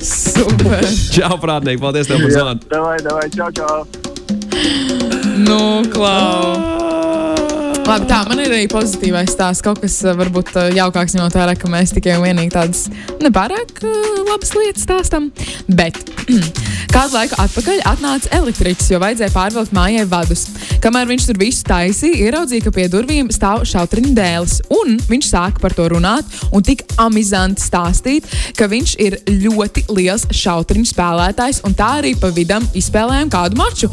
[0.00, 0.88] Super.
[1.12, 2.60] Čau, prātnieki, paldies tev par zvanu.
[2.72, 3.84] davai, davai, čau, čau.
[5.36, 7.05] Nu, klau.
[7.86, 9.62] Labi, tā man ir arī pozitīvais stāsts.
[9.62, 12.80] Kaut kas uh, varbūt uh, jaukāks, ņemot vērā, ka mēs tikai un vienīgi tādas
[13.22, 15.28] nepārāk uh, labas lietas stāstām.
[15.70, 16.00] Bet
[16.94, 20.48] kādu laiku atpakaļ atnāca elektriķis, jo vajadzēja pārvilkt mājai vadus.
[20.82, 24.58] Kamēr viņš tur visu taisīja, ieraudzīja, ka pie durvīm stāv šautriņa dēls.
[24.80, 28.26] Un viņš sāka par to runāt un tik amizanti stāstīt,
[28.58, 33.92] ka viņš ir ļoti liels šautriņu spēlētājs un tā arī pa vidam izspēlējām kādu maču.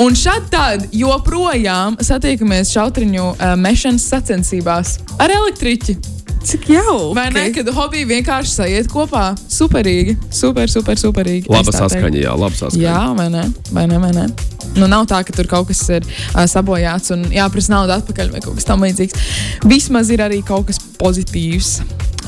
[0.00, 5.96] Un šādi joprojām satiekamies šautriņu uh, mešanas sacensībās ar elektriķi.
[6.44, 7.14] Cik jauki.
[7.16, 7.44] Vai ne?
[7.56, 9.30] Kad hobiji vienkārši sajiet kopā.
[9.48, 10.18] Superīgi.
[10.28, 11.46] Super, super, superīgi.
[11.48, 11.72] Teiktu.
[11.72, 12.82] saskaņa, jā, laba saskaņa.
[12.84, 13.46] Jā, vai ne?
[13.72, 14.26] Vai ne, vai ne?
[14.74, 18.44] Nu, nav tā, ka tur kaut kas ir uh, sabojāts un jāprasa nauda atpakaļ vai
[18.44, 19.28] kaut kas tamlīdzīgs.
[19.70, 21.78] Vismaz ir arī kaut kas pozitīvs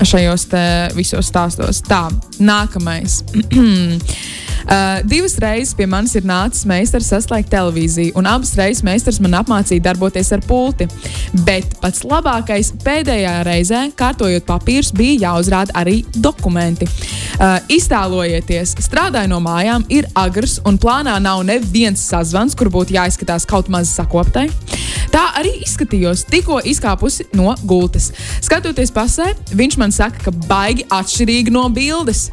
[0.04, 0.48] šajos
[0.96, 1.82] visos stāstos.
[1.86, 2.08] Tā,
[2.40, 3.22] nākamais.
[4.66, 9.36] Uh, divas reizes pie manis ir nācis meistars saslēgt televīziju, un abas reizes meistars man
[9.38, 10.88] apmācīja darboties ar pulti.
[11.46, 16.88] Bet pats labākais pēdējā reizē, kārtojot papīrus, bija jāuzrāda arī dokumenti.
[17.36, 23.44] Uh, iztēlojieties, strādāju no mājām, ir agrs, un plānā nav neviens sazvans, kur būtu jāizskatās
[23.48, 24.46] kaut maz sakoptai.
[25.12, 28.08] Tā arī izskatījos, tikko izkāpusi no gultas.
[28.40, 32.30] Skatoties pasē, viņš man saka, ka baigi atšķirīgi no bildes.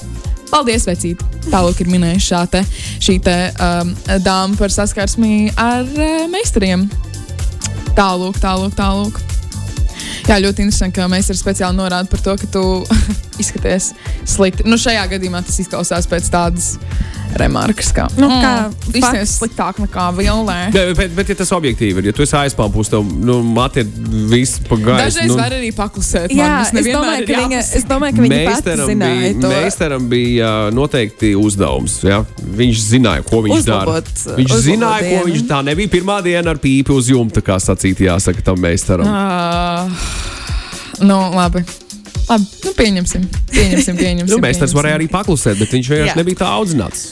[0.54, 1.20] Paldies, vecīt!
[1.50, 2.64] Tālāk ir minējusi šā te,
[3.04, 3.92] šī te, um,
[4.24, 6.88] dāma par saskarsmi ar uh, meistariem.
[7.98, 9.20] Tālāk, tālāk, tālāk.
[10.30, 12.64] Jā, ļoti interesanti, ka meistars speciāli norāda par to, ka tu
[13.42, 13.92] izskaties
[14.28, 14.68] slikti.
[14.68, 16.74] Nu, šajā gadījumā tas izklausās pēc tādas
[17.40, 18.52] remarkas, kā, Nu, kā
[18.94, 20.58] izskaties sliktāk nekā vilnē.
[20.74, 23.90] Jā, bet, bet, ja tas objektīvi ir, ja tu esi aizpāmpus, tev nu, mati ir
[24.32, 25.00] viss pa gaisu.
[25.02, 26.34] Dažreiz nu, var arī paklusēt.
[26.34, 29.54] Jā, man, es domāju, ir ka viņa, es domāju, ka viņa pati zināja bija, to.
[29.54, 32.00] meistaram bija uh, noteikti uzdevums.
[32.06, 32.22] Ja?
[32.62, 34.38] Viņš zināja, ko viņš Uzlabot, dara.
[34.42, 35.30] Viņš uzlabot zināja, ko dienu.
[35.32, 39.10] viņš tā nebija pirmā diena ar pīpi uz jumta, kā sacīt, jāsaka tam meistaram.
[39.10, 41.66] Uh, nu, labi.
[42.30, 43.28] Labi, nu, pieņemsim.
[43.52, 44.32] Pieņemsim, pieņemsim.
[44.32, 47.12] Nu, meistars varēja arī paklusēt, bet viņš vienkārši nebija tā audzināts.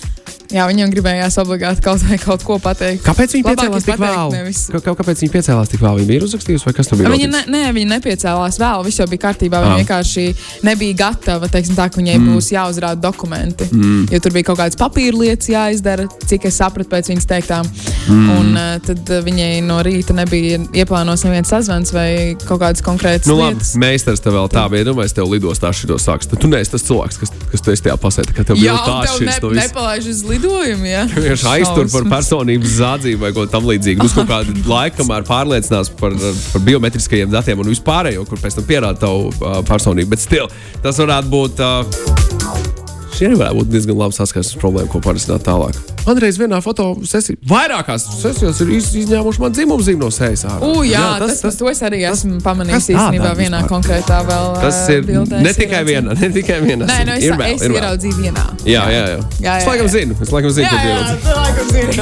[0.52, 3.04] Jā, viņam gribējās obligāti kaut, kaut ko pateikt.
[3.06, 4.42] Kāpēc viņi piecēlās tik vēlu?
[4.74, 6.02] Kā, kā, kāpēc viņi piecēlās tik vēlu?
[6.02, 7.12] Viņi bija uzrakstījusi, vai kas tur bija?
[7.14, 9.62] Viņa, ne, nē, viņa nepiecēlās vēl, viss jau bija kārtībā.
[9.64, 9.80] Viņa Ah.
[9.80, 10.26] vienkārši
[10.68, 12.28] nebija gatava, teiksim, tā, ka viņai mm.
[12.36, 13.70] būs jāuzrāda dokumenti.
[13.72, 14.04] Mm.
[14.12, 17.70] Jo tur bija kaut kādas papīra lietas jāizdara, cik es sapratu pēc viņas teiktām.
[18.10, 18.30] Mm.
[18.36, 23.30] Un uh, tad uh, viņai no rīta nebija ieplānots neviens sazvans vai kaut kādas konkrētas
[23.30, 23.76] Nu, labi, lietas.
[23.80, 24.88] meistars tev vēl tā bija.
[24.90, 26.28] Nu, es tev lidostā šito sāku.
[26.32, 29.00] Tad tu neesi tas cilvēks, kas, kas tu esi tajā pasētā, ka tev bija tā
[29.16, 29.40] šis.
[29.42, 30.90] ne, nepalaiž uz lidojumi.
[30.92, 31.06] Ja?
[31.10, 34.06] Vienkārši aiztur par personības zādzību vai ko tamlīdzīgu.
[34.06, 38.70] Uz kaut kādu laiku, kamēr pārliecinās par, par biometriskajiem datiem un vispārējo, kur pēc tam
[38.70, 40.12] pierāda tavu uh, personību.
[40.16, 40.50] Bet stil,
[40.84, 41.62] tas varētu būt.
[41.66, 42.91] Uh,
[43.22, 45.76] Arī varētu būt diezgan labi saskarsmes problēma, ko parisināt tālāk.
[46.08, 50.42] Man reiz vienā fotosesijā, vairākās sesijās ir iz, izņēmuši man dzimumu no sejas.
[50.50, 50.66] ārā.
[50.66, 53.72] U, jā, jā, tas, tas, to es arī esmu pamanījis kas tā īstenībā vienā vispār?
[53.76, 54.46] konkrētā vēl.
[54.64, 56.90] Tas ir ne es tikai viena, ne tikai viena.
[56.90, 58.46] Nē, nu es, ir vēl, es ir ieraudzīju vienā.
[58.66, 59.20] Jā, jā, jā.
[59.42, 59.94] Jā, Es jā, laikam jā.
[60.00, 61.30] zinu, es laikam zinu, Jā, ko tu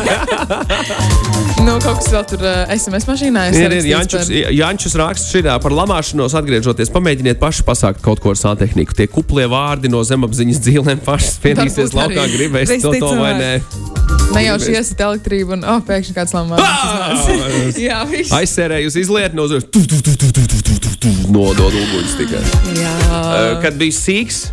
[0.07, 0.19] jā,
[1.65, 3.43] nu, kaut kas vēl tur ā, SMS mašīnā.
[3.55, 6.91] Ir, ir Jančus, par- Jančus raksts šitā par lamāšanos, atgriežoties.
[6.93, 8.95] Pamēģiniet paši pasākt kaut ko ar santehniku.
[8.97, 13.51] Tie kuplie vārdi no zemapziņas dzīvēm paši spiedīsies Varbūt laukā, gribēs to, to vai nē.
[14.29, 16.59] Nejauši iesit elektrību un, oh, pēkšņi kāds lamā.
[17.87, 18.33] jā, viss.
[18.37, 19.65] Aizsērējus izliet no zemes.
[21.33, 22.41] Nodod uguns tikai.
[22.77, 22.93] Jā.
[23.09, 24.43] Uh, Kad bija sīgs,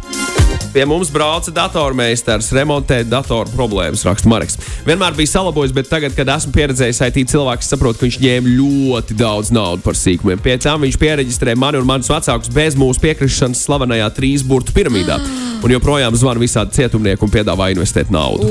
[0.76, 4.58] pie mums brauca datormeistars, remontēt datoru problēmas, raksta Marks.
[4.84, 9.16] Vienmēr bija salabojis, bet tagad, kad esmu pieredzējis IT cilvēku, saprotu, ka viņš ņēma ļoti
[9.16, 10.42] daudz naudas par sīkumiem.
[10.44, 15.16] Pie tam viņš pieregistrēja mani un manus vecākus bez mūsu piekrišanas slavenajā trīs burtu piramīdā.
[15.64, 18.44] Un joprojām zvana visādi cietumnieki un piedāvā investēt naudu.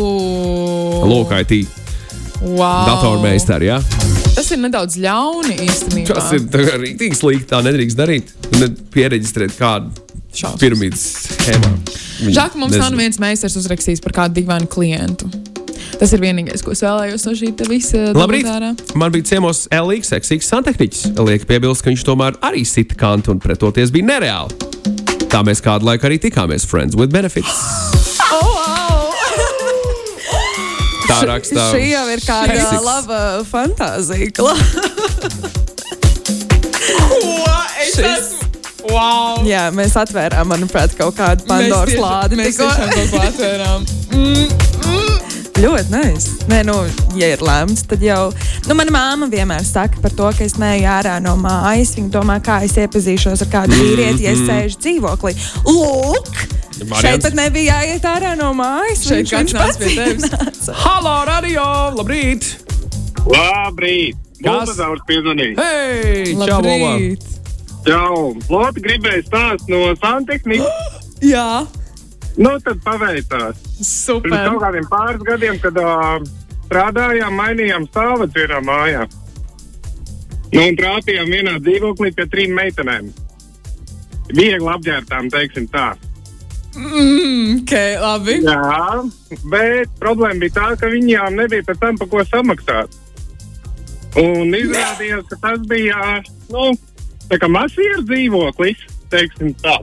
[1.06, 1.70] Lūk, IT
[2.42, 2.88] wow.
[2.90, 3.70] datormeistari.
[3.70, 3.78] Ja?
[4.34, 6.10] Tas ir nedaudz ļauni īstenībā.
[6.10, 6.50] Tas ir
[6.88, 7.52] rīktīgi slikti.
[7.54, 8.34] Tā nedrīkst darīt.
[8.58, 10.05] Ne pieregistrēt kādu
[10.36, 10.62] Šausmas.
[10.62, 11.04] piramīdas
[11.39, 11.71] schēmā.
[12.21, 13.02] Viņi Žāk, mums nav nezina.
[13.04, 15.30] viens meistars uzrakstījis par kādu dīvainu klientu.
[16.00, 18.43] Tas ir vienīgais, ko es vēlējos no šī te visa Labrīt!
[18.43, 18.95] dokumentārā.
[19.00, 21.06] Man bija ciemos LX, X santehniķis.
[21.15, 24.52] Lieka piebilst, ka viņš tomēr arī sita kantu un pretoties bija nereāli.
[25.32, 27.48] Tā mēs kādu laiku arī tikāmies Friends with Benefits.
[28.32, 29.13] Oh, wow.
[31.08, 31.67] Tā rakstā.
[31.71, 34.32] Šī jau ir kāda Šis- laba fantāzija.
[34.36, 34.56] Kla.
[37.86, 38.45] Es esmu.
[38.91, 39.41] Wow.
[39.48, 42.38] Jā, mēs atvērām, manuprāt, kaut kādu Pandoras lādi.
[42.39, 43.86] Mēs tiešām ko atvērām.
[45.56, 46.26] Ļoti nais.
[46.52, 46.74] Nē, nu,
[47.17, 48.28] ja ir lēmts, tad jau.
[48.67, 51.93] Nu, mana māma vienmēr saka par to, ka es neju ārā no mājas.
[51.95, 55.32] Viņa domā, kā es iepazīšos ar kādu vīrieti, ja es sēžu dzīvoklī.
[55.65, 56.30] Lūk!
[56.76, 57.00] Variants.
[57.00, 59.06] Šeit pat nebija jāiet ārā no mājas.
[59.08, 60.69] Šeit viņš- viņš pats pie tevis.
[60.84, 61.63] Halo, radio!
[61.95, 62.52] Labrīt!
[63.24, 64.19] Labrīt!
[64.36, 64.52] Kas?
[64.67, 65.56] Bulbazaurs piezvanīja.
[65.56, 66.36] Hei!
[66.43, 66.91] Čau, Boba!
[67.86, 68.36] Čau!
[68.50, 71.02] Loti gribēja stāst no santehnikas.
[71.36, 71.65] Jā,
[72.36, 73.60] Nu, tad paveicās.
[73.76, 74.34] Pirms super.
[74.36, 76.17] kaut kādiem pāris gadiem, kad uh,
[76.65, 79.06] strādājām, mainījām stāvus vienā mājā.
[80.52, 83.08] Nu, un trāpījām vienā dzīvoklī pie trim meitenēm.
[84.36, 85.93] Viegli apģērbtām, teiksim tā.
[86.76, 88.38] Mm, ok, labi.
[88.43, 93.00] Jā, bet problēma bija tā, ka viņām nebija pēc tam par ko samaksāt.
[94.19, 96.19] Un izrādījās, ka tas bija
[96.52, 96.74] nu,
[97.30, 99.78] tā kā masīvs dzīvoklis, teiksim tā.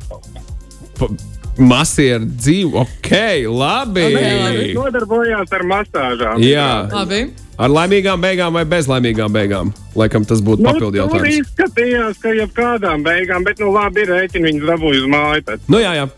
[1.59, 2.87] Masieru dzīvo.
[2.87, 3.11] Ok,
[3.53, 4.07] labi!
[4.17, 6.41] Viņš nodarbojās ar masāžām.
[6.41, 6.69] Jā.
[6.93, 7.27] Labi.
[7.63, 9.73] Ar laimīgām beigām vai bez laimīgām beigām?
[9.99, 11.43] Laikam tas būtu Nu, papildu tur jautājums.
[11.43, 15.45] izskatījās, ka jau kādām beigām, bet nu labi, ir rēķini viņas dabūja uz māju.
[15.51, 15.67] Tad.
[15.69, 16.09] Nu, jā, jā.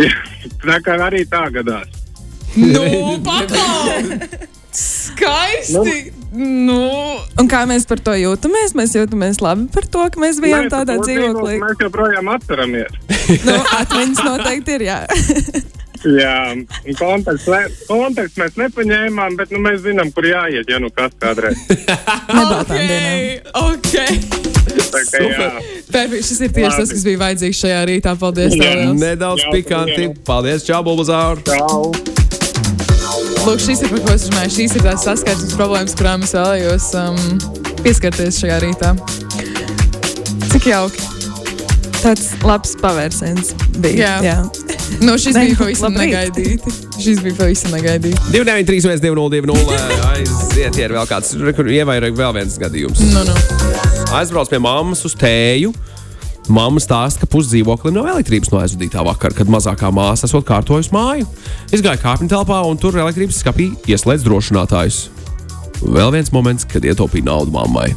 [0.64, 2.00] tā kā arī tā gadās.
[2.56, 4.16] Nu, paklau!
[4.72, 5.76] Skaisti!
[5.76, 5.84] Nu,
[6.32, 8.74] Un kā mēs par to jūtamies?
[8.78, 11.56] Mēs jūtamies labi par to, ka mēs bijām Nē, tādā dzīvoklī.
[11.62, 12.94] Mēs joprojām atceramies.
[13.46, 14.82] Nu, atmiņas noteikti ir.
[14.88, 14.98] Jā.
[16.00, 20.88] Jā, un kontakts, ne- kontakts mēs nepaņēmām, bet nu, mēs zinām, kur jāiet, ja nu
[20.96, 21.60] kas kādreiz.
[22.38, 23.50] Nebātām dienām.
[23.60, 23.92] ok.
[24.90, 25.50] Tā kā, jā.
[25.92, 26.94] Perfekti, šis ir tieši tas, Labi.
[26.96, 28.16] kas bija vajadzīgs šajā rītā.
[28.22, 28.56] Paldies!
[28.56, 28.72] Jā.
[28.80, 28.96] tev.
[29.02, 30.08] Nedaudz Jā, pikanti.
[30.08, 30.16] jā.
[30.30, 31.44] Paldies, Čau, Bulbazaur!
[31.44, 32.19] Čau!
[33.40, 34.52] Lūk, šis ir par ko es runāju.
[34.52, 37.20] Šīs ir tās saskarsmes problēmas, kurām es vēlējos um,
[37.80, 38.90] pieskarties šajā rītā.
[40.50, 41.06] Cik jauki.
[42.00, 44.18] Tāds labs pavērsiens bija.
[44.24, 44.36] Jā.
[45.00, 46.72] Nu, šis Nē, bija pavisam negaidīti.
[47.00, 48.20] Šis bija pavisam negaidīti.
[48.34, 49.78] 293, 202,
[50.10, 53.00] aiziet, ir vēl kāds, kur ievairāk vēl viens gadījums.
[53.14, 53.36] Nu, nu.
[54.18, 55.72] Aizbrauc pie mammas uz tēju.
[56.50, 61.28] Mamma stāsta, ka pusdzīvoklim nav elektrības no aizvadītā vakara, kad mazākā māsa esot kārtojusi māju.
[61.70, 64.98] Izgāja kāpņu telpā un tur elektrības skapī ieslēdz drošinātājus.
[65.80, 67.92] Vēl viens moments, kad ietaupīja naudu mammai.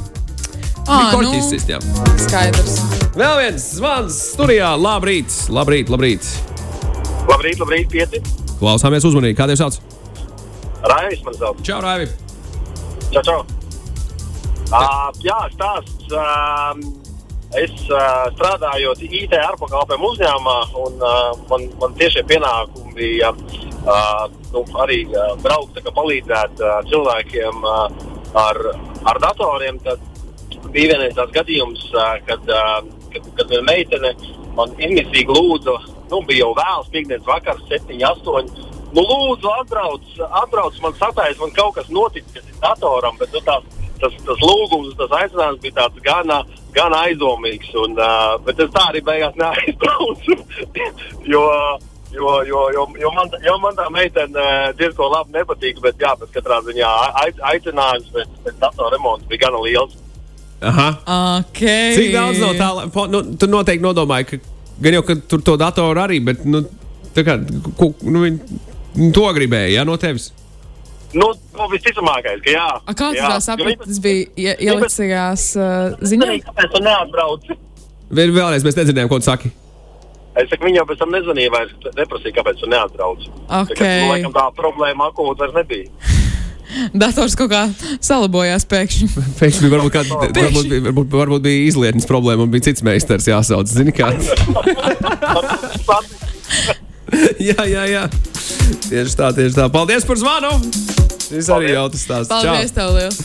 [0.86, 2.06] Ah, nu, Korķis sistēmā.
[2.28, 2.78] skaidrs.
[3.18, 4.74] Vēl viens zvans studijā.
[4.78, 6.30] Labrīt, labrīt, labrīt.
[7.30, 8.22] Labrīt, labrīt, pieci.
[8.60, 9.38] Klausāmies uzmanīgi.
[9.39, 9.80] Kā tev sauc?
[10.94, 11.63] Raivis man sauc.
[11.66, 12.12] Čau, Raivi!
[13.16, 13.39] Čau, čau.
[14.74, 16.12] Uh, jā, stāsts.
[16.12, 17.03] Uh,
[17.60, 21.20] es uh, strādāju IT ārpakalpojumu uzņēmumā, un uh,
[21.52, 27.86] man, man tiešie pienākumi bija uh, nu, arī uh, braukt, kā palīdzēt uh, cilvēkiem uh,
[28.44, 28.62] ar,
[29.12, 29.80] ar datoriem.
[29.86, 30.02] Tad
[30.74, 32.80] bija vienreiz tāds gadījums, uh, kad, uh,
[33.13, 34.13] kad, kad viena meitene
[34.58, 35.78] man izmisīgi lūdza,
[36.12, 38.52] nu, bija jau vēls, piekdienas vakars, 7, 8.
[38.94, 40.12] nu, lūdzu, atbrauc,
[40.42, 43.66] atbrauc man sapēs, man kaut kas noticis, datoram, bet nu, tās,
[44.02, 46.44] tas, tas lūgums, tas aicinājums bija tāds gana,
[46.75, 47.71] gana aizdomīgs.
[47.83, 50.38] Un, uh, bet es tā arī beigās neaizbraucu.
[51.33, 51.43] jo,
[52.13, 56.13] jo, jo, jo, jo, man, jo man tā meitene uh, diezgan labi nepatīk, bet, jā,
[56.19, 59.97] bet katrā ziņā aic, aicinājums pēc, pēc datora remonta bija gana liels.
[60.63, 60.89] Aha.
[61.49, 61.91] Okay.
[61.97, 62.69] Cik daudz no tā,
[63.12, 64.39] nu, tu noteikti nodomāji, ka
[64.83, 66.63] gan jau, ka tur to datoru arī, bet, nu,
[67.15, 67.36] tā kā,
[67.79, 70.31] ko, nu, viņi to gribēja, jā, no tevis.
[71.13, 72.67] Nu, nu visticamākais, ka jā.
[72.89, 73.28] A, kā jā.
[73.30, 73.78] tā saprati?
[73.86, 76.26] Tas bija ie- ielikts tajās uh, ziņā.
[76.26, 77.58] Nezinu, kāpēc tu neatbrauci.
[78.13, 79.52] Vēl, vēlreiz mēs nedzirdējām, ko tu saki.
[80.34, 81.62] Es saku, viņa jau pēc tam nezvanīja, vai
[81.99, 83.21] neprasīja, kāpēc tu neatbrauc.
[83.30, 83.76] Tā, Ok.
[83.78, 85.86] kā, nu, laikam, tā problēma akūta vairs nebija.
[87.04, 87.62] Dators kaut kā
[88.02, 89.10] salabojās pēkšņi.
[89.41, 93.69] Pēkšņi varbūt, kād, varbūt, bija- varbūt, varbūt bija izlietnes problēma un bija cits meistars jāsauc.
[93.69, 94.10] Zini, kā?
[97.52, 98.04] jā, jā, jā.
[98.89, 99.69] Tieši tā, tieši tā.
[99.73, 100.58] Paldies par zvanu!
[101.34, 101.74] Šis arī Paldies.
[101.74, 102.30] jautrs stāsts.
[102.30, 103.17] Paldies, tev liels!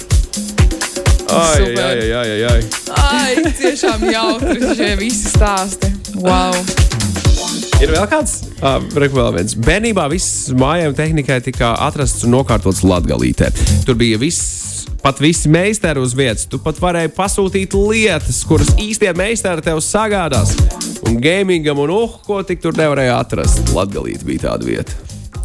[1.28, 1.82] Ai, Super.
[1.84, 2.62] ai, ai, ai, ai.
[2.96, 5.90] Ai, tiešām jautri šie visi stāsti.
[6.16, 6.56] Wow!
[7.84, 8.38] Ir vēl kāds?
[8.64, 9.52] Uh, vēl viens.
[9.60, 13.50] Bērnībā viss mājām tehnikai tika atrasts un nokārtots Latvijā.
[13.84, 16.48] Tur bija viss, pat visi meistari uz vietas.
[16.48, 20.56] Tu pat varēji pasūtīt lietas, kuras īstie meistari tev sagādās.
[21.04, 23.68] Un gamingam un uh, ko tik tur nevarēja atrast.
[23.76, 24.96] Latvijā bija tāda vieta.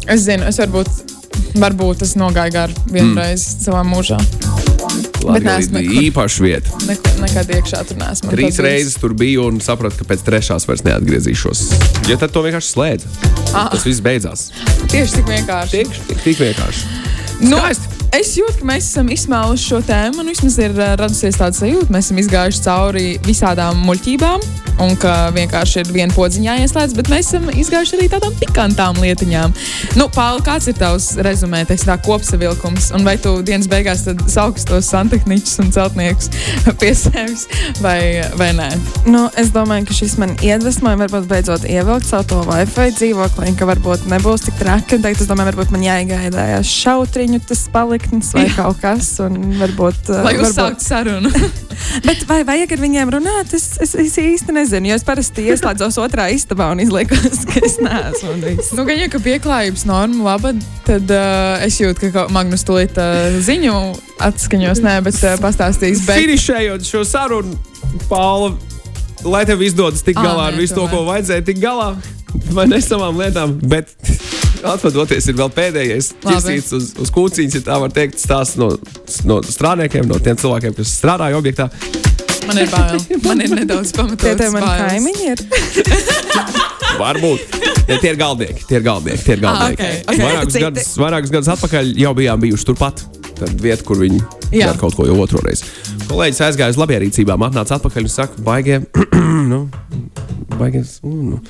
[0.08, 1.13] Es zinu, es varbūt,
[1.58, 3.64] varbūt tas nogāja garām vienreiz mm.
[3.66, 4.20] savā mūžā.
[5.24, 6.74] Latvijā neesmu bija nekur- īpaša vieta.
[6.88, 8.32] Neko, nekad iekšā tur nesmu.
[8.34, 11.64] Trīs reizes tur biju un sapratu, ka pēc trešās vairs neatgriezīšos.
[12.10, 13.08] Jo tad to vienkārši slēdz.
[13.54, 13.70] Ah.
[13.72, 14.50] Tas viss beidzās.
[14.92, 15.84] Tieši tik vienkārši.
[15.84, 16.86] Tik, tik, tik vienkārši.
[17.44, 17.93] Nu, Skaisti.
[18.20, 20.18] Es jūtu, ka mēs esam izsmēluši šo tēmu.
[20.18, 24.44] Man vismaz ir uh, radusies tāda sajūta, mēs esam izgājuši cauri visādām muļķībām.
[24.82, 29.52] Un ka vienkārši ir viena podziņā ieslēgts, bet mēs esam izgājuši arī tādām pikantām lietiņām.
[29.94, 32.88] Nu, Pāvils, kāds ir tavs rezumē, teiksim, tā kopsavilkums?
[32.98, 34.02] Un vai tu dienas beigās
[34.34, 36.30] sauks tos santehniķus un celtniekus
[36.80, 37.46] pie sevis
[37.84, 38.66] vai, vai nē?
[39.06, 43.70] Nu, es domāju, ka šis man iedvesmoja, varbūt beidzot ievilkt savu to Wi-Fi dzīvokli, ka
[43.70, 44.98] varbūt nebūs tik traki.
[44.98, 47.62] Tagad es domāju, varbūt man jāiegādājās šautriņu, tas
[48.04, 48.54] paliktnis vai Jā.
[48.56, 49.08] kaut kas.
[49.20, 51.30] un Varbūt, Lai varbūt- uzsāktu sarunu.
[52.06, 53.52] Bet vai vajag ar viņiem runāt?
[53.54, 57.78] Es, es, es īsti nezinu, jo es parasti ieslēdzos otrā istabā un izliekos, ka es
[57.82, 58.32] neesmu.
[58.32, 58.72] un viss.
[58.76, 60.54] Nu, gan jau ka pieklājības norma laba,
[60.86, 63.74] tad uh, es jūtu, ka Magnus tūlīt uh, ziņu
[64.24, 66.04] atskaņos, nē, bet uh, pastāstīs.
[66.06, 66.20] Bet...
[66.22, 67.58] Finišējot šo sarunu,
[68.08, 68.54] Paula,
[69.24, 71.92] lai tev izdodas tik galā ar nē, visu to, ko vajadzēja tik galā,
[72.54, 73.58] vai ne savām lietām.
[73.70, 73.92] Bet
[74.72, 76.26] atvadoties, ir vēl pēdējais Labi.
[76.34, 78.70] ķirsīts uz, uz kūciņas, ja tā var teikt, stāsts no,
[79.28, 81.68] no strādniekiem, no tiem cilvēkiem, kas strādāja objektā.
[82.44, 82.98] Man ir bail.
[83.24, 84.40] Man ir nedaudz Tie pamatots.
[84.40, 84.80] tie bailes.
[84.84, 85.44] kaimiņi ir.
[87.00, 87.54] Varbūt.
[87.88, 89.22] Ja, tie ir galdnieki, tie ir galdnieki.
[89.26, 89.82] Tie ir galdnieki.
[89.82, 90.20] ok, ok.
[90.24, 90.62] Vairākus, Citi.
[90.64, 93.02] gadus, vairākus gadus atpakaļ jau bijām bijuši turpat.
[93.34, 94.20] Tad vieta, kur viņi
[94.54, 94.68] Jā.
[94.70, 95.66] dara kaut ko jau otro reizi.
[96.06, 98.78] Kolēģis aizgāja uz labierīcībām, atnāca atpakaļ un saka, baigie,
[99.52, 99.64] nu,
[100.54, 101.00] baigies.
[101.02, 101.40] Nu.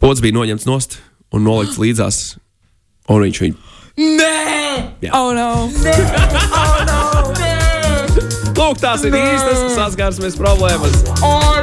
[0.00, 0.96] Pods bija noņemts nost
[1.34, 2.22] un nolikts līdzās.
[3.10, 3.58] Un viņš viņu.
[3.94, 5.10] Nē!
[5.12, 5.50] Oh, no!
[8.74, 10.94] Lūk, tās ir īstas saskarsmes problēmas.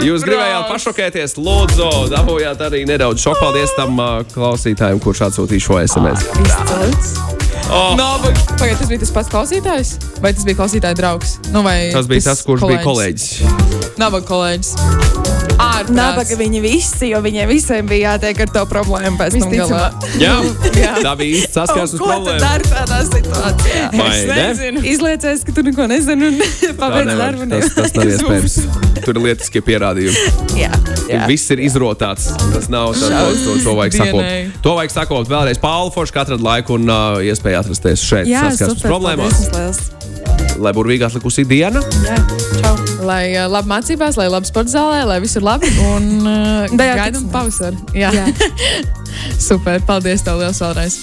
[0.06, 3.42] Jūs gribējāt pašokēties, lūdzu, dabūjāt arī nedaudz šoku.
[3.42, 6.28] Paldies tam uh, klausītājam, kurš atsūtīja šo SMS.
[7.72, 7.96] Oh.
[7.98, 9.96] No, bet, pagaid, tas bija tas pats klausītājs?
[10.24, 11.38] Vai tas bija klausītāja draugs?
[11.52, 13.30] Nu, vai Tas bija tas, kurš bija kolēģis.
[14.00, 15.31] Nabaga kolēģis.
[15.62, 15.94] Ārprāts.
[15.96, 19.82] Nabaga viņi visi, jo viņiem visiem bija jātiek ar to problēmu pēc tam galā.
[20.22, 20.34] Jā,
[20.82, 20.94] Jā.
[21.06, 22.40] tā bija īsta saskarsmes Ko tu problēma.
[22.42, 23.84] dari tādā situācijā?
[23.98, 24.38] Vai Es ne?
[24.42, 24.84] nezinu.
[24.94, 26.42] Izliecies, ka tu neko nezini un
[26.82, 27.48] pabeidz darbu.
[27.54, 28.58] Tas, tas nav iespējams.
[29.06, 30.26] Tur ir lietiskie pierādījumi.
[30.60, 30.72] Jā,
[31.10, 31.22] jā.
[31.32, 32.30] Viss ir izrotāts.
[32.54, 34.60] Tas nav tā, to, to, vajag sakot.
[34.66, 35.62] To vajag sakot vēlreiz.
[35.62, 39.46] Pauli Forši katru laiku un uh, iespēja atrasties šeit Jā, saskarsmes problēmās.
[39.52, 39.82] paldies.
[40.62, 41.82] Lai burvīgāk likusī diena.
[42.06, 42.18] Jā,
[42.62, 42.76] čau.
[43.08, 45.72] Lai uh, labi mācībās, lai labi sporta zālē, lai viss ir labi.
[45.90, 47.82] Un uh, gaidām pavasaru.
[47.98, 48.14] Jā.
[48.14, 48.28] Jā.
[49.50, 49.82] Super.
[49.88, 51.00] Paldies tev liels vēlreiz.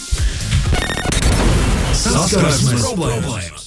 [1.99, 3.58] Saskarsmes problēmas.